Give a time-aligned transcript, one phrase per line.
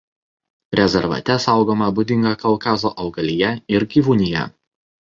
[0.79, 4.53] Rezervate saugoma būdinga Kaukazo augalija ir gyvūnija.